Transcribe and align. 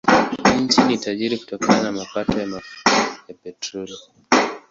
Nchi 0.61 0.81
ni 0.83 0.97
tajiri 0.97 1.37
kutokana 1.37 1.83
na 1.83 1.91
mapato 1.91 2.39
ya 2.39 2.47
mafuta 2.47 2.91
ya 3.27 3.33
petroli. 3.35 3.93